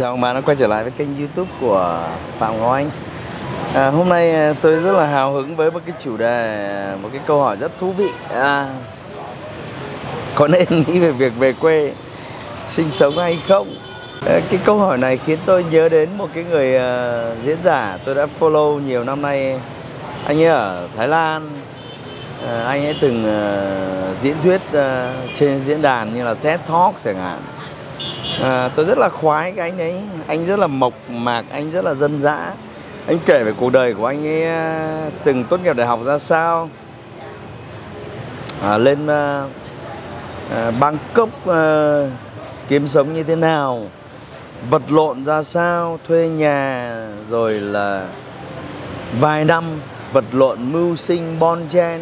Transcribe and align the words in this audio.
Chào 0.00 0.10
ông 0.10 0.20
bạn 0.20 0.34
đã 0.34 0.40
quay 0.40 0.56
trở 0.56 0.66
lại 0.66 0.82
với 0.82 0.92
kênh 0.92 1.18
youtube 1.18 1.50
của 1.60 2.08
Phạm 2.38 2.60
Ngọc 2.60 2.72
Anh. 2.72 2.90
À, 3.74 3.90
Hôm 3.90 4.08
nay 4.08 4.34
à, 4.34 4.54
tôi 4.60 4.76
rất 4.76 4.92
là 4.92 5.06
hào 5.06 5.32
hứng 5.32 5.56
với 5.56 5.70
một 5.70 5.80
cái 5.86 5.94
chủ 5.98 6.16
đề, 6.16 6.96
một 7.02 7.08
cái 7.12 7.20
câu 7.26 7.40
hỏi 7.40 7.56
rất 7.56 7.78
thú 7.78 7.92
vị. 7.92 8.08
À, 8.30 8.66
Có 10.34 10.48
nên 10.48 10.64
nghĩ 10.86 10.98
về 10.98 11.12
việc 11.12 11.32
về 11.38 11.52
quê 11.52 11.92
sinh 12.68 12.90
sống 12.90 13.18
hay 13.18 13.38
không? 13.48 13.68
À, 14.26 14.40
cái 14.50 14.60
câu 14.64 14.78
hỏi 14.78 14.98
này 14.98 15.16
khiến 15.16 15.38
tôi 15.46 15.64
nhớ 15.70 15.88
đến 15.88 16.08
một 16.18 16.28
cái 16.34 16.44
người 16.44 16.76
uh, 16.76 17.44
diễn 17.44 17.58
giả 17.64 17.98
tôi 18.04 18.14
đã 18.14 18.26
follow 18.40 18.78
nhiều 18.78 19.04
năm 19.04 19.22
nay. 19.22 19.60
Anh 20.24 20.38
ấy 20.42 20.46
ở 20.48 20.88
Thái 20.96 21.08
Lan. 21.08 21.50
À, 22.48 22.64
Anh 22.66 22.84
ấy 22.84 22.96
từng 23.00 23.24
uh, 23.24 24.18
diễn 24.18 24.36
thuyết 24.42 24.60
uh, 24.68 24.84
trên 25.34 25.58
diễn 25.58 25.82
đàn 25.82 26.14
như 26.14 26.24
là 26.24 26.34
TED 26.34 26.60
Talk 26.68 26.94
chẳng 27.04 27.16
hạn 27.16 27.38
à, 28.42 28.68
tôi 28.74 28.84
rất 28.84 28.98
là 28.98 29.08
khoái 29.08 29.52
cái 29.52 29.70
anh 29.70 29.78
ấy. 29.78 30.00
Anh 30.26 30.46
rất 30.46 30.58
là 30.58 30.66
mộc 30.66 30.92
mạc 31.10 31.44
anh 31.52 31.70
rất 31.70 31.84
là 31.84 31.94
dân 31.94 32.20
dã. 32.20 32.52
Anh 33.06 33.18
kể 33.26 33.42
về 33.44 33.52
cuộc 33.56 33.72
đời 33.72 33.94
của 33.94 34.06
anh 34.06 34.26
ấy 34.26 34.44
à, 34.44 35.10
từng 35.24 35.44
tốt 35.44 35.60
nghiệp 35.60 35.76
đại 35.76 35.86
học 35.86 36.00
ra 36.04 36.18
sao. 36.18 36.68
À, 38.62 38.78
lên 38.78 39.06
à, 39.06 39.44
à, 40.54 40.70
Bangkok 40.80 41.46
à, 41.46 42.02
kiếm 42.68 42.86
sống 42.86 43.14
như 43.14 43.22
thế 43.22 43.36
nào. 43.36 43.86
Vật 44.70 44.82
lộn 44.90 45.24
ra 45.24 45.42
sao 45.42 45.98
thuê 46.08 46.28
nhà 46.28 47.06
rồi 47.28 47.52
là 47.52 48.06
vài 49.20 49.44
năm 49.44 49.64
vật 50.12 50.24
lộn 50.32 50.72
mưu 50.72 50.96
sinh 50.96 51.38
bon 51.38 51.68
chen. 51.70 52.00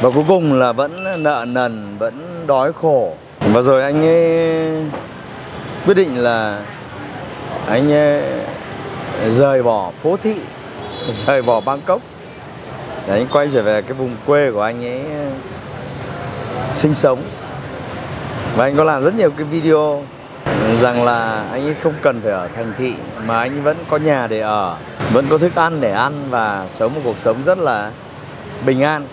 Và 0.00 0.10
cuối 0.10 0.24
cùng 0.28 0.52
là 0.52 0.72
vẫn 0.72 1.22
nợ 1.22 1.44
nần 1.48 1.98
vẫn 1.98 2.44
đói 2.46 2.72
khổ 2.72 3.14
và 3.52 3.62
rồi 3.62 3.82
anh 3.82 4.06
ấy 4.06 4.72
quyết 5.86 5.94
định 5.94 6.22
là 6.22 6.60
anh 7.66 7.92
ấy 7.92 8.22
rời 9.28 9.62
bỏ 9.62 9.90
phố 10.02 10.16
thị, 10.22 10.36
rời 11.26 11.42
bỏ 11.42 11.60
Bangkok. 11.60 12.00
Để 13.06 13.14
anh 13.14 13.26
quay 13.32 13.48
trở 13.52 13.62
về 13.62 13.82
cái 13.82 13.92
vùng 13.92 14.16
quê 14.26 14.50
của 14.52 14.62
anh 14.62 14.84
ấy 14.84 15.00
ờ, 15.00 15.30
sinh 16.74 16.94
sống. 16.94 17.22
Và 18.56 18.64
anh 18.64 18.76
có 18.76 18.84
làm 18.84 19.02
rất 19.02 19.14
nhiều 19.14 19.30
cái 19.30 19.44
video 19.44 20.04
rằng 20.78 21.04
là 21.04 21.44
anh 21.52 21.66
ấy 21.66 21.74
không 21.82 21.94
cần 22.02 22.20
phải 22.22 22.32
ở 22.32 22.48
thành 22.56 22.72
thị, 22.78 22.94
mà 23.26 23.38
anh 23.38 23.62
vẫn 23.62 23.76
có 23.88 23.96
nhà 23.96 24.26
để 24.26 24.40
ở, 24.40 24.76
vẫn 25.12 25.26
có 25.30 25.38
thức 25.38 25.54
ăn 25.54 25.80
để 25.80 25.92
ăn 25.92 26.26
và 26.30 26.66
sống 26.68 26.94
một 26.94 27.00
cuộc 27.04 27.18
sống 27.18 27.36
rất 27.44 27.58
là 27.58 27.90
bình 28.66 28.82
an. 28.82 29.06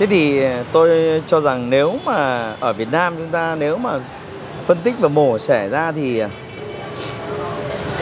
Thế 0.00 0.06
thì 0.06 0.42
ờ, 0.42 0.64
tôi 0.72 1.22
cho 1.26 1.40
rằng 1.40 1.70
nếu 1.70 1.98
mà 2.04 2.50
ở 2.60 2.72
Việt 2.72 2.88
Nam 2.92 3.14
chúng 3.16 3.28
ta 3.28 3.56
nếu 3.58 3.76
mà 3.76 3.90
phân 4.66 4.78
tích 4.84 4.94
và 4.98 5.08
mổ 5.08 5.38
xẻ 5.38 5.68
ra 5.68 5.92
thì 5.92 6.18
ờ, 6.18 6.28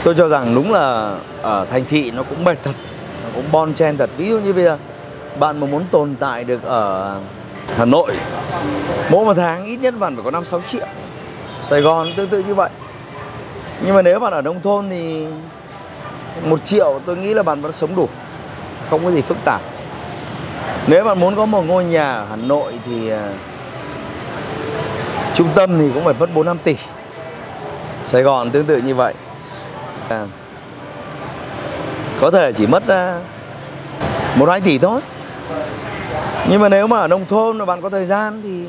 tôi 0.05 0.15
cho 0.19 0.29
rằng 0.29 0.55
đúng 0.55 0.73
là 0.73 1.17
ở 1.43 1.67
thành 1.71 1.85
thị 1.89 2.11
nó 2.11 2.23
cũng 2.23 2.45
mệt 2.45 2.59
thật, 2.63 2.73
nó 3.25 3.31
cũng 3.35 3.45
bon 3.53 3.75
chen 3.75 3.97
thật. 3.97 4.11
Ví 4.17 4.29
dụ 4.29 4.39
như 4.39 4.53
bây 4.53 4.65
giờ 4.65 4.79
bạn 5.39 5.61
mà 5.61 5.67
muốn 5.67 5.85
tồn 5.91 6.15
tại 6.21 6.45
được 6.45 6.63
ở 6.65 7.17
Hà 7.77 7.85
Nội 7.85 8.13
mỗi 9.11 9.25
một 9.25 9.35
tháng 9.35 9.65
ít 9.65 9.77
nhất 9.77 9.95
bạn 9.99 10.17
phải 10.17 10.25
có 10.25 10.31
5 10.31 10.45
6 10.45 10.61
triệu. 10.67 10.87
Sài 11.63 11.81
Gòn 11.81 12.09
tương 12.17 12.29
tự 12.29 12.43
như 12.43 12.55
vậy. 12.55 12.71
Nhưng 13.85 13.95
mà 13.95 14.03
nếu 14.03 14.21
bạn 14.21 14.33
ở 14.33 14.43
nông 14.43 14.61
thôn 14.63 14.91
thì 14.91 15.27
một 16.45 16.65
triệu 16.65 17.01
tôi 17.07 17.17
nghĩ 17.17 17.35
là 17.35 17.43
bạn 17.43 17.61
vẫn 17.61 17.73
sống 17.73 17.97
đủ. 17.97 18.09
Không 18.91 19.05
có 19.05 19.11
gì 19.11 19.23
phức 19.23 19.37
tạp. 19.45 19.61
Nếu 20.91 21.05
bạn 21.05 21.21
muốn 21.21 21.37
có 21.37 21.47
một 21.47 21.63
ngôi 21.67 21.85
nhà 21.85 22.13
ở 22.13 22.27
Hà 22.31 22.37
Nội 22.37 22.73
thì 22.87 23.11
à, 23.11 23.33
trung 25.35 25.49
tâm 25.55 25.79
thì 25.79 25.91
cũng 25.95 26.05
phải 26.05 26.15
mất 26.21 26.35
4 26.35 26.47
5 26.47 26.59
tỷ. 26.65 26.77
Sài 28.05 28.23
Gòn 28.23 28.51
tương 28.51 28.67
tự 28.67 28.77
như 28.77 28.95
vậy. 28.95 29.15
À, 30.09 30.27
có 32.21 32.31
thể 32.31 32.53
chỉ 32.53 32.67
mất 32.67 32.89
à, 32.89 33.21
một 34.37 34.49
hai 34.49 34.61
tỷ 34.61 34.79
thôi. 34.79 35.01
Nhưng 36.51 36.61
mà 36.61 36.69
nếu 36.69 36.87
mà 36.87 36.99
ở 36.99 37.09
nông 37.09 37.27
thôn 37.27 37.59
mà 37.59 37.65
bạn 37.65 37.83
có 37.83 37.91
thời 37.91 38.07
gian 38.07 38.43
thì 38.43 38.65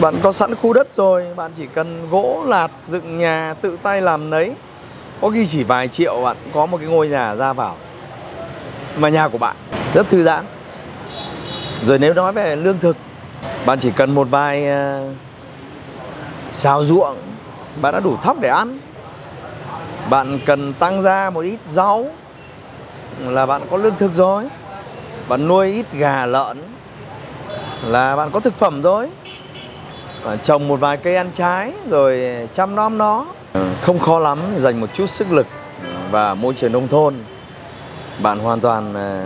bạn 0.00 0.14
có 0.22 0.32
sẵn 0.32 0.54
khu 0.54 0.72
đất 0.72 0.88
rồi, 0.94 1.26
bạn 1.36 1.52
chỉ 1.56 1.66
cần 1.74 2.08
gỗ 2.10 2.44
lạt 2.46 2.70
dựng 2.86 3.18
nhà 3.18 3.54
tự 3.60 3.78
tay 3.82 4.00
làm 4.00 4.30
nấy. 4.30 4.54
Có 5.20 5.30
khi 5.30 5.46
chỉ 5.46 5.64
vài 5.64 5.88
triệu 5.88 6.20
bạn 6.22 6.36
có 6.54 6.66
một 6.66 6.78
cái 6.78 6.86
ngôi 6.86 7.08
nhà 7.08 7.34
ra 7.34 7.52
vào 7.52 7.76
mà 8.96 9.08
nhà 9.08 9.28
của 9.28 9.38
bạn 9.38 9.56
rất 9.94 10.08
thư 10.08 10.22
giãn. 10.22 10.44
Rồi 11.82 11.98
nếu 11.98 12.14
nói 12.14 12.32
về 12.32 12.56
lương 12.56 12.78
thực, 12.78 12.96
bạn 13.66 13.78
chỉ 13.78 13.90
cần 13.90 14.14
một 14.14 14.28
vài 14.30 14.68
ờ, 14.68 15.08
xào 16.52 16.82
ruộng, 16.82 17.16
bạn 17.82 17.92
đã 17.92 18.00
đủ 18.00 18.16
thóc 18.22 18.36
để 18.40 18.48
ăn. 18.48 18.78
Bạn 20.10 20.38
cần 20.46 20.72
tăng 20.72 21.02
ra 21.02 21.30
một 21.30 21.40
ít 21.40 21.58
rau 21.68 22.06
là 23.20 23.46
bạn 23.46 23.62
có 23.70 23.76
lương 23.76 23.96
thực 23.96 24.12
rồi. 24.14 24.44
Bạn 25.28 25.48
nuôi 25.48 25.72
ít 25.72 25.86
gà 25.92 26.26
lợn 26.26 26.62
là 27.86 28.16
bạn 28.16 28.30
có 28.30 28.40
thực 28.40 28.58
phẩm 28.58 28.82
rồi. 28.82 29.08
Bạn 30.24 30.38
trồng 30.38 30.68
một 30.68 30.80
vài 30.80 30.96
cây 30.96 31.16
ăn 31.16 31.30
trái 31.34 31.72
rồi 31.90 32.22
chăm 32.52 32.74
nom 32.74 32.98
nó. 32.98 33.26
Không 33.82 33.98
khó 33.98 34.18
lắm, 34.18 34.38
dành 34.56 34.80
một 34.80 34.94
chút 34.94 35.06
sức 35.06 35.32
lực 35.32 35.46
và 36.10 36.34
môi 36.34 36.54
trường 36.54 36.72
nông 36.72 36.88
thôn. 36.88 37.14
Bạn 38.22 38.38
hoàn 38.38 38.60
toàn 38.60 38.94
ờ, 38.94 39.24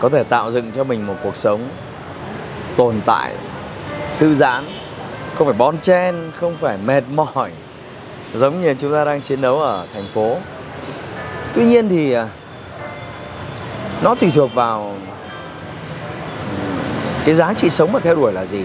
có 0.00 0.08
thể 0.08 0.24
tạo 0.24 0.50
dựng 0.50 0.72
cho 0.72 0.84
mình 0.84 1.06
một 1.06 1.14
cuộc 1.22 1.36
sống 1.36 1.68
tồn 2.76 3.00
tại, 3.06 3.34
thư 4.18 4.34
giãn, 4.34 4.64
không 5.34 5.46
phải 5.46 5.56
bon 5.58 5.78
chen, 5.78 6.30
không 6.36 6.56
phải 6.60 6.78
mệt 6.84 7.04
mỏi, 7.14 7.50
giống 8.34 8.62
như 8.62 8.74
chúng 8.78 8.92
ta 8.92 9.04
đang 9.04 9.22
chiến 9.22 9.40
đấu 9.40 9.60
ở 9.60 9.86
thành 9.94 10.06
phố. 10.14 10.36
Tuy 11.54 11.64
nhiên 11.66 11.88
thì 11.88 12.12
à, 12.12 12.28
nó 14.02 14.14
tùy 14.14 14.30
thuộc 14.34 14.54
vào 14.54 14.94
cái 17.24 17.34
giá 17.34 17.54
trị 17.54 17.70
sống 17.70 17.92
mà 17.92 18.00
theo 18.00 18.14
đuổi 18.14 18.32
là 18.32 18.44
gì. 18.44 18.64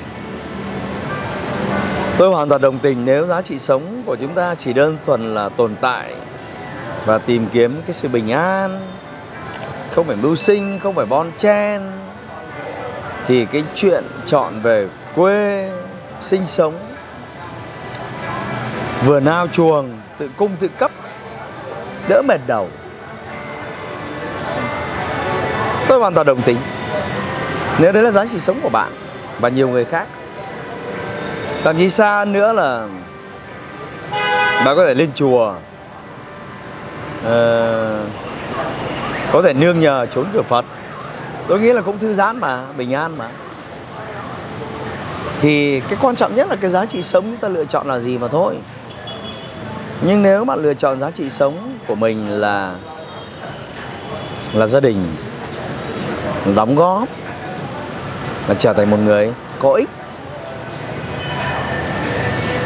Tôi 2.18 2.30
hoàn 2.30 2.50
toàn 2.50 2.62
đồng 2.62 2.80
tình 2.80 3.06
nếu 3.06 3.26
giá 3.28 3.42
trị 3.42 3.60
sống 3.60 4.04
của 4.06 4.16
chúng 4.16 4.34
ta 4.34 4.56
chỉ 4.56 4.74
đơn 4.74 4.98
thuần 5.06 5.34
là 5.34 5.50
tồn 5.50 5.76
tại 5.82 6.14
và 7.06 7.18
tìm 7.18 7.48
kiếm 7.54 7.82
cái 7.86 7.94
sự 7.94 8.08
bình 8.08 8.32
an 8.32 8.80
không 9.96 10.08
phải 10.08 10.16
mưu 10.16 10.36
sinh 10.36 10.80
không 10.80 10.96
phải 10.96 11.06
bon 11.06 11.32
chen. 11.38 11.82
Thì 13.28 13.46
cái 13.46 13.64
chuyện 13.76 14.04
chọn 14.26 14.62
về 14.62 14.88
quê 15.16 15.72
sinh 16.22 16.46
sống 16.48 16.80
vừa 19.06 19.20
nao 19.20 19.48
chuồng 19.48 19.90
tự 20.18 20.30
cung 20.38 20.56
tự 20.60 20.68
cấp 20.68 20.92
đỡ 22.10 22.22
mệt 22.28 22.42
đầu. 22.48 22.70
Tôi 25.88 26.00
hoàn 26.00 26.14
toàn 26.14 26.28
đồng 26.28 26.42
tình 26.42 26.58
nếu 27.80 27.92
đấy 27.92 28.04
là 28.04 28.12
giá 28.12 28.26
trị 28.26 28.40
sống 28.40 28.60
của 28.64 28.70
bạn 28.70 28.92
và 29.40 29.50
nhiều 29.50 29.70
người 29.70 29.86
khác. 29.86 30.08
Thậm 31.64 31.78
chí 31.78 31.90
xa 31.90 32.26
nữa 32.26 32.54
là 32.54 32.88
bạn 34.66 34.76
có 34.76 34.86
thể 34.86 34.94
lên 34.94 35.12
chùa. 35.16 35.56
Uh, 37.28 37.34
có 39.34 39.42
thể 39.42 39.54
nương 39.54 39.80
nhờ, 39.80 40.06
trốn 40.06 40.26
cửa 40.34 40.42
Phật. 40.42 40.66
Tôi 41.48 41.60
nghĩ 41.60 41.74
là 41.74 41.82
cũng 41.82 42.00
thư 42.00 42.14
giãn 42.14 42.40
mà, 42.40 42.66
bình 42.78 42.94
an 42.94 43.18
mà. 43.18 43.30
Thì 45.42 45.80
cái 45.80 45.98
quan 46.02 46.16
trọng 46.16 46.36
nhất 46.36 46.48
là 46.50 46.56
cái 46.56 46.70
giá 46.70 46.86
trị 46.86 47.02
sống 47.02 47.24
chúng 47.24 47.38
ta 47.38 47.48
lựa 47.48 47.66
chọn 47.66 47.88
là 47.88 48.00
gì 48.00 48.18
mà 48.18 48.28
thôi. 48.28 48.56
Nhưng 50.02 50.22
nếu 50.22 50.46
bạn 50.46 50.60
lựa 50.62 50.74
chọn 50.74 51.00
giá 51.00 51.12
trị 51.12 51.30
sống 51.30 51.78
của 51.88 51.96
mình 51.96 52.30
là 52.30 52.76
là 54.54 54.68
gia 54.68 54.80
đình, 54.80 55.16
đóng 56.56 56.76
góp, 56.76 57.10
là 58.48 58.56
trở 58.60 58.74
thành 58.74 58.92
một 58.92 58.98
người 59.06 59.34
có 59.60 59.74
ích, 59.74 59.90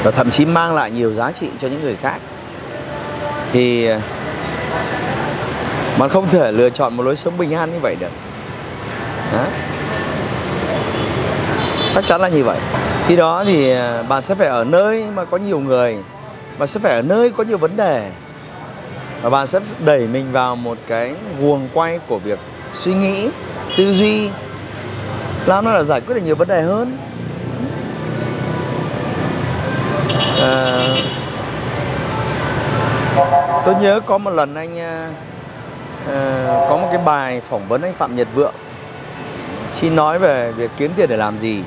và 0.04 0.12
thậm 0.12 0.32
chí 0.32 0.46
mang 0.46 0.76
lại 0.76 0.92
nhiều 0.92 1.14
giá 1.14 1.32
trị 1.32 1.48
cho 1.60 1.68
những 1.68 1.82
người 1.82 1.96
khác, 1.96 2.18
thì 3.54 3.90
bạn 6.00 6.10
không 6.10 6.30
thể 6.30 6.52
lựa 6.52 6.70
chọn 6.70 6.98
một 6.98 7.04
lối 7.04 7.16
sống 7.16 7.38
bình 7.38 7.54
an 7.54 7.74
như 7.74 7.80
vậy 7.80 7.96
được. 8.00 8.12
Đó. 9.34 9.46
chắc 11.94 12.06
chắn 12.06 12.22
là 12.22 12.28
như 12.28 12.44
vậy. 12.44 12.58
Khi 13.08 13.16
đó 13.16 13.44
thì 13.46 13.72
à, 13.72 14.04
bạn 14.04 14.22
sẽ 14.22 14.36
phải 14.36 14.48
ở 14.48 14.64
nơi 14.64 15.06
mà 15.16 15.26
có 15.26 15.38
nhiều 15.38 15.60
người 15.60 15.98
bạn 16.58 16.68
sẽ 16.68 16.80
phải 16.80 16.92
ở 16.92 17.02
nơi 17.02 17.32
có 17.32 17.44
nhiều 17.44 17.58
vấn 17.58 17.78
đề. 17.78 18.12
Và 19.22 19.30
bạn 19.30 19.48
sẽ 19.48 19.60
đẩy 19.86 20.08
mình 20.08 20.32
vào 20.32 20.56
một 20.56 20.78
cái 20.88 21.14
guồng 21.40 21.70
quay 21.74 22.00
của 22.08 22.20
việc 22.20 22.40
suy 22.74 22.94
nghĩ 22.94 23.30
tư 23.78 23.94
duy. 23.94 24.30
Làm 25.46 25.66
nó 25.66 25.74
là 25.74 25.84
giải 25.84 26.02
quyết 26.02 26.16
được 26.16 26.22
nhiều 26.26 26.36
vấn 26.36 26.48
đề 26.48 26.62
hơn. 26.62 26.98
À, 30.42 30.88
tôi 33.66 33.76
nhớ 33.82 34.00
có 34.06 34.18
một 34.18 34.32
lần 34.32 34.56
anh 34.56 34.80
à, 34.80 35.10
cái 36.98 37.06
bài 37.06 37.42
phỏng 37.42 37.68
vấn 37.68 37.82
anh 37.82 37.94
phạm 37.94 38.16
nhật 38.16 38.28
vượng. 38.36 38.54
Khi 39.80 39.90
nói 39.90 40.20
về 40.20 40.52
việc 40.52 40.72
kiếm 40.78 40.92
tiền 40.96 41.10
để 41.10 41.18
làm 41.18 41.40
gì? 41.40 41.64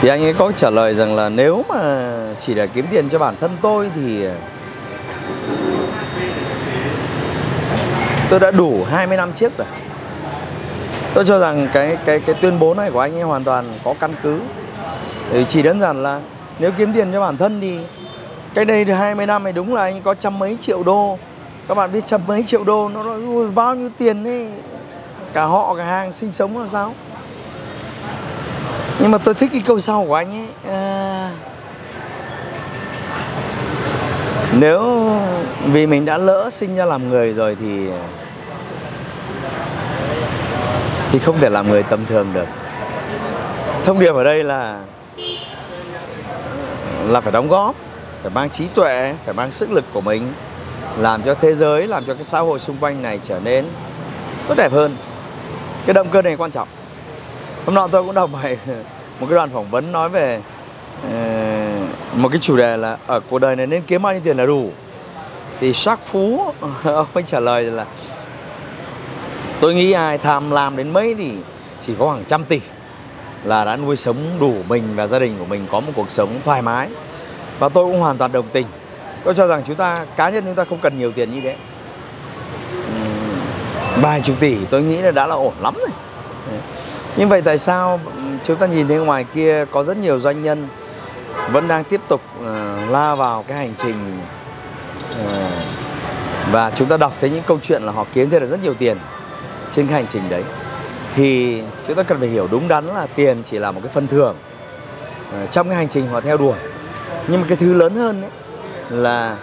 Thì 0.00 0.08
anh 0.08 0.22
ấy 0.22 0.34
có 0.34 0.52
trả 0.56 0.70
lời 0.70 0.94
rằng 0.94 1.16
là 1.16 1.28
nếu 1.28 1.64
mà 1.68 2.10
chỉ 2.40 2.54
để 2.54 2.66
kiếm 2.66 2.86
tiền 2.90 3.08
cho 3.08 3.18
bản 3.18 3.34
thân 3.40 3.56
tôi 3.62 3.90
thì, 3.94 4.26
tôi 8.28 8.40
đã 8.40 8.50
đủ 8.50 8.84
20 8.90 9.16
năm 9.16 9.32
trước 9.32 9.58
rồi. 9.58 9.66
Tôi 11.14 11.24
cho 11.26 11.38
rằng 11.38 11.68
cái 11.72 11.96
cái 12.04 12.20
cái 12.20 12.34
tuyên 12.40 12.58
bố 12.58 12.74
này 12.74 12.90
của 12.90 13.00
anh 13.00 13.14
ấy 13.14 13.22
hoàn 13.22 13.44
toàn 13.44 13.64
có 13.84 13.94
căn 14.00 14.10
cứ. 14.22 14.40
Thì 15.32 15.44
chỉ 15.44 15.62
đơn 15.62 15.80
giản 15.80 16.02
là 16.02 16.20
nếu 16.58 16.70
kiếm 16.78 16.92
tiền 16.92 17.12
cho 17.12 17.20
bản 17.20 17.36
thân 17.36 17.60
thì 17.60 17.78
cách 18.54 18.66
đây 18.66 18.84
20 18.84 19.26
năm 19.26 19.44
này 19.44 19.52
đúng 19.52 19.74
là 19.74 19.82
anh 19.82 20.02
có 20.02 20.14
trăm 20.14 20.38
mấy 20.38 20.56
triệu 20.60 20.82
đô 20.82 21.18
các 21.68 21.74
bạn 21.74 21.92
biết 21.92 22.06
trăm 22.06 22.20
mấy 22.26 22.42
triệu 22.42 22.64
đô 22.64 22.88
nó 22.88 23.02
nói 23.02 23.50
bao 23.54 23.74
nhiêu 23.74 23.90
tiền 23.98 24.24
ấy 24.24 24.48
cả 25.32 25.44
họ 25.44 25.74
cả 25.74 25.84
hàng 25.84 26.12
sinh 26.12 26.32
sống 26.32 26.58
làm 26.58 26.68
sao? 26.68 26.94
Nhưng 28.98 29.10
mà 29.10 29.18
tôi 29.18 29.34
thích 29.34 29.50
cái 29.52 29.62
câu 29.66 29.80
sau 29.80 30.04
của 30.08 30.14
anh 30.14 30.30
ấy. 30.30 30.48
À, 30.68 31.30
nếu 34.58 35.10
vì 35.72 35.86
mình 35.86 36.04
đã 36.04 36.18
lỡ 36.18 36.50
sinh 36.50 36.76
ra 36.76 36.84
làm 36.84 37.08
người 37.08 37.32
rồi 37.32 37.56
thì 37.60 37.88
thì 41.12 41.18
không 41.18 41.40
thể 41.40 41.50
làm 41.50 41.70
người 41.70 41.82
tầm 41.82 42.06
thường 42.06 42.32
được. 42.34 42.46
Thông 43.84 44.00
điệp 44.00 44.14
ở 44.14 44.24
đây 44.24 44.44
là 44.44 44.78
là 47.06 47.20
phải 47.20 47.32
đóng 47.32 47.48
góp 47.48 47.74
phải 48.22 48.30
mang 48.34 48.50
trí 48.50 48.66
tuệ 48.66 49.14
phải 49.24 49.34
mang 49.34 49.52
sức 49.52 49.72
lực 49.72 49.84
của 49.92 50.00
mình 50.00 50.32
làm 50.98 51.22
cho 51.22 51.34
thế 51.34 51.54
giới, 51.54 51.86
làm 51.86 52.04
cho 52.04 52.14
cái 52.14 52.24
xã 52.24 52.40
hội 52.40 52.58
xung 52.58 52.76
quanh 52.80 53.02
này 53.02 53.20
trở 53.24 53.40
nên 53.44 53.64
tốt 54.48 54.54
đẹp 54.56 54.72
hơn. 54.72 54.96
Cái 55.86 55.94
động 55.94 56.08
cơ 56.10 56.22
này 56.22 56.36
quan 56.36 56.50
trọng. 56.50 56.68
Hôm 57.66 57.74
nọ 57.74 57.88
tôi 57.88 58.02
cũng 58.02 58.14
đọc 58.14 58.30
bài 58.32 58.58
một 59.20 59.26
cái 59.26 59.34
đoạn 59.34 59.50
phỏng 59.50 59.70
vấn 59.70 59.92
nói 59.92 60.08
về 60.08 60.40
ờ, 61.10 61.70
một 62.14 62.28
cái 62.28 62.38
chủ 62.40 62.56
đề 62.56 62.76
là 62.76 62.98
ở 63.06 63.20
cuộc 63.20 63.38
đời 63.38 63.56
này 63.56 63.66
nên 63.66 63.82
kiếm 63.82 64.02
bao 64.02 64.12
nhiêu 64.12 64.22
tiền 64.24 64.36
là 64.36 64.46
đủ. 64.46 64.70
Thì 65.60 65.72
sắc 65.72 66.04
phú 66.04 66.52
ông 66.84 67.06
ấy 67.14 67.22
trả 67.26 67.40
lời 67.40 67.62
là, 67.62 67.86
tôi 69.60 69.74
nghĩ 69.74 69.92
ai 69.92 70.18
tham 70.18 70.50
lam 70.50 70.76
đến 70.76 70.92
mấy 70.92 71.14
thì 71.14 71.30
chỉ 71.80 71.94
có 71.98 72.04
khoảng 72.04 72.24
trăm 72.24 72.44
tỷ 72.44 72.60
là 73.44 73.64
đã 73.64 73.76
nuôi 73.76 73.96
sống 73.96 74.16
đủ 74.40 74.54
mình 74.68 74.82
và 74.94 75.06
gia 75.06 75.18
đình 75.18 75.36
của 75.38 75.44
mình 75.44 75.66
có 75.70 75.80
một 75.80 75.92
cuộc 75.96 76.10
sống 76.10 76.40
thoải 76.44 76.62
mái. 76.62 76.88
Và 77.58 77.68
tôi 77.68 77.84
cũng 77.84 78.00
hoàn 78.00 78.18
toàn 78.18 78.32
đồng 78.32 78.48
tình 78.52 78.66
tôi 79.24 79.34
cho 79.34 79.46
rằng 79.46 79.62
chúng 79.66 79.76
ta 79.76 80.06
cá 80.16 80.30
nhân 80.30 80.44
chúng 80.46 80.54
ta 80.54 80.64
không 80.64 80.78
cần 80.78 80.98
nhiều 80.98 81.12
tiền 81.12 81.34
như 81.34 81.40
thế. 81.40 81.56
Vài 84.00 84.20
chục 84.20 84.36
tỷ 84.40 84.56
tôi 84.70 84.82
nghĩ 84.82 85.02
là 85.02 85.10
đã 85.10 85.26
là 85.26 85.34
ổn 85.34 85.54
lắm 85.62 85.74
rồi. 85.74 85.90
Nhưng 87.16 87.28
vậy 87.28 87.42
tại 87.42 87.58
sao 87.58 88.00
chúng 88.44 88.56
ta 88.56 88.66
nhìn 88.66 88.88
thấy 88.88 88.96
ngoài 88.96 89.24
kia 89.34 89.64
có 89.70 89.84
rất 89.84 89.96
nhiều 89.96 90.18
doanh 90.18 90.42
nhân 90.42 90.68
vẫn 91.50 91.68
đang 91.68 91.84
tiếp 91.84 92.00
tục 92.08 92.20
uh, 92.40 92.44
la 92.90 93.14
vào 93.14 93.44
cái 93.48 93.56
hành 93.56 93.74
trình 93.78 94.18
uh, 95.12 95.26
và 96.52 96.70
chúng 96.74 96.88
ta 96.88 96.96
đọc 96.96 97.12
thấy 97.20 97.30
những 97.30 97.42
câu 97.46 97.58
chuyện 97.62 97.82
là 97.82 97.92
họ 97.92 98.06
kiếm 98.14 98.30
thêm 98.30 98.40
được 98.40 98.50
rất 98.50 98.62
nhiều 98.62 98.74
tiền 98.74 98.98
trên 99.72 99.86
cái 99.86 99.94
hành 99.94 100.10
trình 100.12 100.22
đấy 100.30 100.42
thì 101.16 101.62
chúng 101.86 101.96
ta 101.96 102.02
cần 102.02 102.18
phải 102.20 102.28
hiểu 102.28 102.48
đúng 102.50 102.68
đắn 102.68 102.86
là 102.86 103.06
tiền 103.14 103.42
chỉ 103.50 103.58
là 103.58 103.70
một 103.70 103.80
cái 103.82 103.92
phần 103.92 104.06
thưởng 104.06 104.36
uh, 105.28 105.50
trong 105.50 105.68
cái 105.68 105.76
hành 105.76 105.88
trình 105.88 106.08
họ 106.08 106.20
theo 106.20 106.36
đuổi. 106.36 106.56
Nhưng 107.28 107.40
mà 107.40 107.46
cái 107.48 107.56
thứ 107.56 107.74
lớn 107.74 107.96
hơn 107.96 108.22
ấy 108.22 108.30
là 108.90 109.36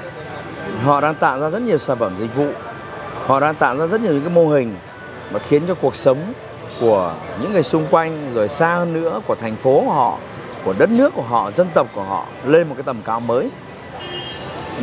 họ 0.84 1.02
đang 1.02 1.16
tạo 1.16 1.40
ra 1.40 1.50
rất 1.50 1.62
nhiều 1.62 1.78
sản 1.78 1.98
phẩm 1.98 2.18
dịch 2.18 2.36
vụ. 2.36 2.48
Họ 3.26 3.40
đang 3.40 3.56
tạo 3.56 3.78
ra 3.78 3.88
rất 3.88 4.02
nhiều 4.02 4.12
những 4.14 4.22
cái 4.22 4.34
mô 4.34 4.48
hình 4.48 4.76
mà 5.32 5.40
khiến 5.40 5.64
cho 5.68 5.76
cuộc 5.76 5.96
sống 5.96 6.34
của 6.80 7.14
những 7.42 7.54
người 7.54 7.64
xung 7.64 7.88
quanh, 7.92 8.32
rồi 8.34 8.50
xa 8.50 8.76
hơn 8.76 8.94
nữa, 8.94 9.22
của 9.28 9.36
thành 9.36 9.56
phố 9.56 9.84
của 9.86 9.94
họ, 9.94 10.18
của 10.66 10.74
đất 10.78 10.90
nước 10.90 11.14
của 11.16 11.22
họ, 11.22 11.52
dân 11.52 11.68
tộc 11.74 11.88
của 11.96 12.04
họ 12.04 12.26
lên 12.46 12.70
một 12.70 12.76
cái 12.78 12.84
tầm 12.84 13.02
cao 13.06 13.20
mới. 13.20 13.50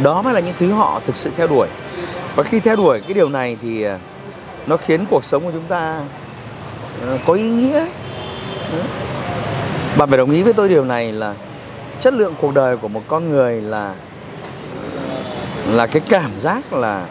Đó 0.02 0.22
mới 0.22 0.34
là 0.34 0.40
những 0.40 0.54
thứ 0.58 0.72
họ 0.72 1.00
thực 1.06 1.16
sự 1.16 1.30
theo 1.36 1.46
đuổi. 1.46 1.68
Và 2.34 2.42
khi 2.42 2.60
theo 2.60 2.76
đuổi 2.76 3.00
cái 3.00 3.14
điều 3.14 3.28
này 3.28 3.56
thì 3.62 3.82
à, 3.82 3.98
nó 4.66 4.76
khiến 4.76 5.06
cuộc 5.10 5.24
sống 5.24 5.44
của 5.44 5.50
chúng 5.52 5.66
ta 5.68 6.00
à, 7.08 7.18
có 7.26 7.32
ý 7.32 7.50
nghĩa. 7.50 7.86
Bạn 9.96 10.08
phải 10.08 10.18
đồng 10.18 10.30
ý 10.30 10.42
với 10.42 10.52
tôi 10.52 10.68
điều 10.68 10.84
này 10.84 11.12
là 11.12 11.34
chất 12.00 12.14
lượng 12.14 12.34
cuộc 12.40 12.54
đời 12.54 12.76
của 12.76 12.88
một 12.88 13.02
con 13.08 13.30
người 13.30 13.60
là 13.60 13.94
là 15.68 15.86
cái 15.86 16.02
cảm 16.08 16.30
giác 16.40 16.72
là 16.72 17.06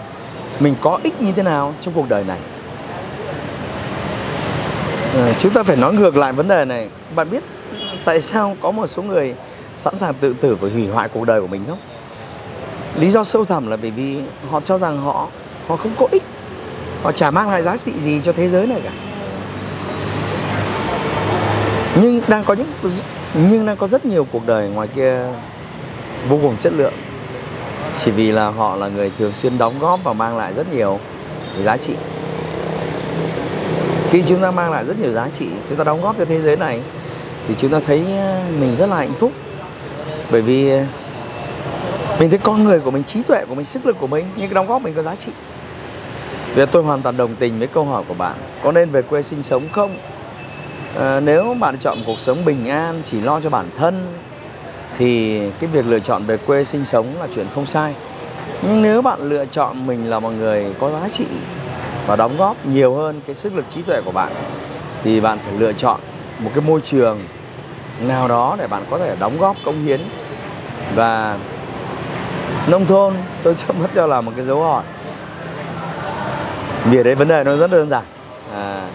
mình 0.60 0.76
có 0.82 1.00
ích 1.04 1.22
như 1.22 1.32
thế 1.32 1.44
nào 1.44 1.74
trong 1.82 1.94
cuộc 1.94 2.10
đời 2.10 2.24
này. 2.24 2.40
À, 5.16 5.34
chúng 5.40 5.54
ta 5.54 5.64
phải 5.64 5.76
nói 5.76 5.94
ngược 5.94 6.18
lại 6.18 6.34
vấn 6.34 6.48
đề 6.48 6.66
này. 6.66 6.90
Bạn 7.16 7.30
biết 7.30 7.44
tại 8.06 8.22
sao 8.22 8.58
có 8.62 8.72
một 8.72 8.88
số 8.88 9.02
người 9.02 9.36
sẵn 9.78 10.00
sàng 10.00 10.14
tự 10.14 10.34
tử 10.34 10.58
và 10.62 10.70
hủy 10.74 10.88
hoại 10.88 11.10
cuộc 11.10 11.26
đời 11.26 11.42
của 11.42 11.48
mình 11.48 11.64
không? 11.68 11.80
Lý 13.00 13.10
do 13.10 13.24
sâu 13.24 13.46
thẳm 13.46 13.68
là 13.68 13.78
bởi 13.78 13.92
vì 13.92 14.20
họ 14.50 14.62
cho 14.62 14.78
rằng 14.78 15.02
họ 15.02 15.28
họ 15.68 15.76
không 15.76 15.96
có 16.00 16.08
ích. 16.12 16.24
Họ 17.04 17.12
chả 17.12 17.32
mang 17.32 17.50
lại 17.50 17.62
giá 17.62 17.78
trị 17.78 17.92
gì 18.04 18.22
cho 18.24 18.32
thế 18.32 18.50
giới 18.50 18.68
này 18.68 18.82
cả. 18.84 18.92
Nhưng 22.02 22.22
đang 22.28 22.44
có 22.44 22.54
những 22.54 22.72
nhưng 23.34 23.66
đang 23.66 23.78
có 23.78 23.88
rất 23.88 24.06
nhiều 24.06 24.28
cuộc 24.32 24.48
đời 24.48 24.70
ngoài 24.70 24.88
kia 24.96 25.20
vô 26.30 26.40
cùng 26.42 26.58
chất 26.58 26.74
lượng 26.74 26.94
chỉ 28.00 28.12
vì 28.12 28.32
là 28.32 28.50
họ 28.50 28.76
là 28.76 28.88
người 28.88 29.12
thường 29.18 29.34
xuyên 29.34 29.58
đóng 29.58 29.80
góp 29.80 30.04
và 30.04 30.14
mang 30.14 30.38
lại 30.38 30.54
rất 30.54 30.74
nhiều 30.74 31.00
giá 31.64 31.78
trị. 31.78 31.94
Khi 34.10 34.24
chúng 34.28 34.42
ta 34.42 34.52
mang 34.52 34.72
lại 34.72 34.86
rất 34.86 35.00
nhiều 35.00 35.12
giá 35.12 35.28
trị 35.40 35.48
chúng 35.70 35.78
ta 35.78 35.84
đóng 35.84 36.02
góp 36.02 36.18
cho 36.18 36.26
thế 36.26 36.42
giới 36.42 36.58
này 36.58 36.82
thì 37.48 37.56
chúng 37.58 37.72
ta 37.72 37.80
thấy 37.80 38.04
à, 38.18 38.44
mình 38.60 38.76
rất 38.76 38.90
là 38.90 38.96
hạnh 38.96 39.14
phúc. 39.20 39.32
Bởi 40.32 40.42
vì 40.42 40.72
à, 40.72 40.88
mình 42.20 42.30
thấy 42.30 42.40
con 42.40 42.64
người 42.64 42.80
của 42.80 42.92
mình 42.92 43.04
trí 43.04 43.24
tuệ 43.24 43.46
của 43.46 43.56
mình 43.56 43.66
sức 43.66 43.86
lực 43.86 43.98
của 44.00 44.08
mình 44.08 44.26
những 44.36 44.48
cái 44.48 44.56
đóng 44.56 44.68
góp 44.68 44.82
mình 44.82 44.94
có 44.94 45.02
giá 45.02 45.16
trị. 45.16 45.32
Vì 46.56 46.66
tôi 46.66 46.84
hoàn 46.84 47.02
toàn 47.02 47.18
đồng 47.18 47.36
tình 47.36 47.60
với 47.60 47.68
câu 47.68 47.86
hỏi 47.86 48.04
của 48.08 48.14
bạn 48.14 48.36
có 48.64 48.72
nên 48.72 48.90
về 48.90 49.02
quê 49.02 49.22
sinh 49.22 49.44
sống 49.44 49.64
không? 49.72 49.98
À, 51.00 51.20
nếu 51.20 51.56
bạn 51.60 51.78
chọn 51.78 51.98
cuộc 52.06 52.20
sống 52.20 52.46
bình 52.46 52.70
an 52.70 53.02
chỉ 53.06 53.22
lo 53.22 53.42
cho 53.42 53.50
bản 53.50 53.66
thân 53.78 54.18
thì 54.98 55.42
cái 55.60 55.70
việc 55.70 55.86
lựa 55.88 56.00
chọn 56.00 56.26
về 56.26 56.38
quê 56.38 56.64
sinh 56.64 56.86
sống 56.86 57.06
là 57.20 57.28
chuyện 57.36 57.48
không 57.56 57.66
sai. 57.66 57.94
Nhưng 58.62 58.82
nếu 58.82 59.02
bạn 59.02 59.20
lựa 59.22 59.46
chọn 59.46 59.88
mình 59.88 60.10
là 60.10 60.20
một 60.20 60.30
người 60.30 60.66
có 60.80 60.90
giá 60.90 61.10
trị 61.10 61.26
và 62.08 62.16
đóng 62.16 62.38
góp 62.38 62.66
nhiều 62.66 62.96
hơn 62.96 63.22
cái 63.26 63.36
sức 63.36 63.56
lực 63.56 63.66
trí 63.70 63.82
tuệ 63.82 64.02
của 64.06 64.12
bạn 64.12 64.34
thì 65.04 65.20
bạn 65.20 65.40
phải 65.44 65.54
lựa 65.58 65.74
chọn 65.74 66.00
một 66.40 66.52
cái 66.56 66.64
môi 66.68 66.82
trường 66.82 67.20
nào 68.02 68.28
đó 68.28 68.56
để 68.60 68.68
bạn 68.68 68.84
có 68.90 68.98
thể 69.00 69.16
đóng 69.20 69.38
góp 69.40 69.56
công 69.66 69.86
hiến. 69.86 70.00
Và 70.96 71.38
nông 72.68 72.86
thôn 72.86 73.14
tôi 73.44 73.56
cho 73.56 73.74
mất 73.80 73.88
cho 73.96 74.08
là 74.08 74.22
một 74.22 74.32
cái 74.36 74.46
dấu 74.46 74.62
hỏi. 74.62 74.84
Vì 76.86 76.98
ở 76.98 77.04
đây 77.04 77.16
vấn 77.16 77.28
đề 77.28 77.44
nó 77.44 77.56
rất 77.56 77.72
đơn 77.72 77.90
giản. 77.90 78.04
À, 78.54 78.88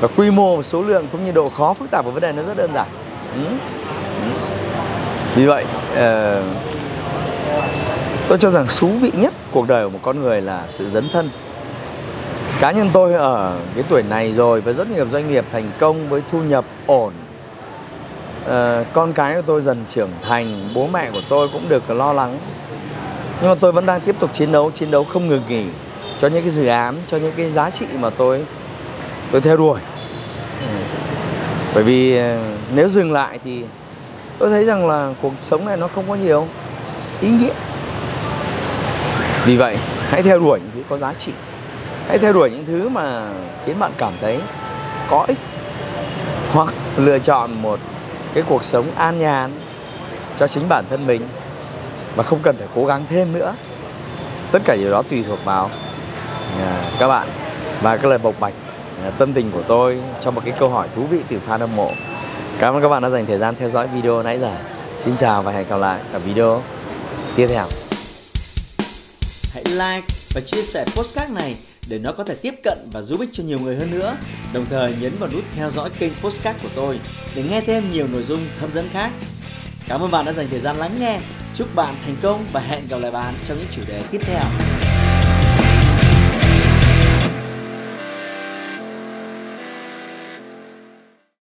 và 0.00 0.08
quy 0.16 0.30
mô 0.30 0.62
số 0.62 0.82
lượng 0.82 1.06
cũng 1.12 1.24
như 1.24 1.32
độ 1.32 1.48
khó 1.48 1.74
phức 1.74 1.90
tạp 1.90 2.04
của 2.04 2.10
vấn 2.10 2.22
đề 2.22 2.32
nó 2.32 2.42
rất 2.42 2.56
đơn 2.56 2.70
giản. 2.74 2.86
Ừ. 3.34 3.40
Vì 5.34 5.46
vậy 5.46 5.64
uh, 5.92 6.44
tôi 8.28 8.38
cho 8.38 8.50
rằng 8.50 8.66
thú 8.78 8.88
vị 8.88 9.10
nhất 9.14 9.34
cuộc 9.52 9.68
đời 9.68 9.84
của 9.84 9.90
một 9.90 9.98
con 10.02 10.20
người 10.22 10.42
là 10.42 10.64
sự 10.68 10.88
dấn 10.88 11.08
thân. 11.12 11.30
Cá 12.60 12.70
nhân 12.70 12.90
tôi 12.92 13.14
ở 13.14 13.58
cái 13.74 13.84
tuổi 13.88 14.02
này 14.02 14.32
rồi 14.32 14.60
với 14.60 14.74
rất 14.74 14.90
nhiều 14.90 15.08
doanh 15.08 15.32
nghiệp 15.32 15.44
thành 15.52 15.70
công 15.78 16.08
với 16.08 16.22
thu 16.32 16.42
nhập 16.42 16.64
ổn. 16.86 17.12
Ờ, 18.46 18.84
con 18.92 19.12
cái 19.12 19.34
của 19.34 19.42
tôi 19.46 19.60
dần 19.60 19.84
trưởng 19.90 20.10
thành 20.22 20.68
bố 20.74 20.86
mẹ 20.86 21.10
của 21.10 21.22
tôi 21.28 21.48
cũng 21.52 21.68
được 21.68 21.90
lo 21.90 22.12
lắng. 22.12 22.38
Nhưng 23.40 23.50
mà 23.50 23.54
tôi 23.60 23.72
vẫn 23.72 23.86
đang 23.86 24.00
tiếp 24.00 24.16
tục 24.20 24.30
chiến 24.32 24.52
đấu 24.52 24.70
chiến 24.70 24.90
đấu 24.90 25.04
không 25.04 25.28
ngừng 25.28 25.42
nghỉ 25.48 25.64
cho 26.18 26.28
những 26.28 26.42
cái 26.42 26.50
dự 26.50 26.66
án 26.66 26.94
cho 27.06 27.16
những 27.16 27.32
cái 27.36 27.50
giá 27.50 27.70
trị 27.70 27.86
mà 28.00 28.10
tôi 28.10 28.44
tôi 29.32 29.40
theo 29.40 29.56
đuổi. 29.56 29.80
Bởi 31.74 31.84
vì 31.84 32.16
ờ, 32.16 32.38
nếu 32.74 32.88
dừng 32.88 33.12
lại 33.12 33.38
thì 33.44 33.64
tôi 34.38 34.50
thấy 34.50 34.64
rằng 34.64 34.88
là 34.88 35.14
cuộc 35.22 35.32
sống 35.40 35.66
này 35.66 35.76
nó 35.76 35.88
không 35.88 36.04
có 36.08 36.14
nhiều. 36.14 36.46
Ý 37.20 37.30
nghĩa. 37.30 37.52
Vì 39.44 39.56
vậy, 39.56 39.76
hãy 40.08 40.22
theo 40.22 40.38
đuổi 40.38 40.60
những 40.60 40.70
thứ 40.74 40.82
có 40.88 40.98
giá 40.98 41.12
trị. 41.18 41.32
Hãy 42.08 42.18
theo 42.18 42.32
đuổi 42.32 42.50
những 42.50 42.66
thứ 42.66 42.88
mà 42.88 43.28
khiến 43.66 43.78
bạn 43.78 43.92
cảm 43.98 44.12
thấy 44.20 44.38
có 45.10 45.24
ích. 45.28 45.38
Hoặc 46.52 46.74
lựa 46.96 47.18
chọn 47.18 47.62
một 47.62 47.80
cái 48.34 48.44
cuộc 48.48 48.64
sống 48.64 48.86
an 48.96 49.18
nhàn 49.18 49.50
cho 50.38 50.48
chính 50.48 50.68
bản 50.68 50.84
thân 50.90 51.06
mình 51.06 51.28
và 52.16 52.22
không 52.22 52.38
cần 52.42 52.56
phải 52.56 52.68
cố 52.74 52.86
gắng 52.86 53.04
thêm 53.10 53.32
nữa. 53.32 53.54
Tất 54.52 54.62
cả 54.64 54.76
điều 54.76 54.90
đó 54.90 55.02
tùy 55.10 55.24
thuộc 55.28 55.44
vào 55.44 55.70
à, 56.60 56.90
các 56.98 57.08
bạn 57.08 57.28
và 57.82 57.96
cái 57.96 58.10
lời 58.10 58.18
bộc 58.18 58.34
bạch 58.40 58.54
à, 59.04 59.10
tâm 59.18 59.32
tình 59.32 59.50
của 59.50 59.62
tôi 59.62 59.98
trong 60.20 60.34
một 60.34 60.42
cái 60.44 60.54
câu 60.58 60.68
hỏi 60.68 60.88
thú 60.96 61.02
vị 61.10 61.18
từ 61.28 61.38
fan 61.48 61.58
hâm 61.58 61.76
mộ 61.76 61.90
cảm 62.58 62.74
ơn 62.74 62.82
các 62.82 62.88
bạn 62.88 63.02
đã 63.02 63.10
dành 63.10 63.26
thời 63.26 63.38
gian 63.38 63.54
theo 63.58 63.68
dõi 63.68 63.88
video 63.94 64.22
nãy 64.22 64.38
giờ 64.40 64.56
xin 64.98 65.16
chào 65.16 65.42
và 65.42 65.52
hẹn 65.52 65.68
gặp 65.68 65.76
lại 65.76 66.00
ở 66.12 66.18
video 66.18 66.62
tiếp 67.36 67.46
theo 67.46 67.66
hãy 69.54 69.64
like 69.64 70.06
và 70.34 70.40
chia 70.46 70.62
sẻ 70.62 70.84
postcard 70.96 71.32
này 71.32 71.56
để 71.88 71.98
nó 71.98 72.12
có 72.12 72.24
thể 72.24 72.34
tiếp 72.34 72.54
cận 72.64 72.78
và 72.92 73.02
giúp 73.02 73.20
ích 73.20 73.28
cho 73.32 73.42
nhiều 73.42 73.58
người 73.58 73.76
hơn 73.76 73.90
nữa. 73.90 74.16
Đồng 74.52 74.66
thời 74.70 74.94
nhấn 75.00 75.12
vào 75.18 75.30
nút 75.32 75.44
theo 75.56 75.70
dõi 75.70 75.90
kênh 75.98 76.12
postcard 76.22 76.62
của 76.62 76.68
tôi 76.74 77.00
để 77.34 77.42
nghe 77.42 77.60
thêm 77.60 77.92
nhiều 77.92 78.06
nội 78.12 78.22
dung 78.22 78.40
hấp 78.60 78.70
dẫn 78.70 78.88
khác. 78.92 79.10
Cảm 79.88 80.00
ơn 80.00 80.10
bạn 80.10 80.24
đã 80.24 80.32
dành 80.32 80.46
thời 80.50 80.60
gian 80.60 80.76
lắng 80.76 80.96
nghe. 81.00 81.20
Chúc 81.54 81.74
bạn 81.74 81.94
thành 82.04 82.16
công 82.22 82.44
và 82.52 82.60
hẹn 82.60 82.88
gặp 82.88 82.98
lại 82.98 83.10
bạn 83.10 83.34
trong 83.44 83.58
những 83.58 83.68
chủ 83.76 83.82
đề 83.88 84.02
tiếp 84.10 84.20
theo. 84.24 84.42